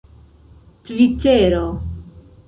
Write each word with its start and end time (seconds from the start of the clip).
tvitero 0.85 1.67